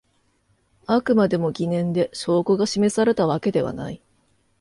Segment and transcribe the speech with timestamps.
[0.87, 4.01] あくまでも疑念で証拠が示されたわけではない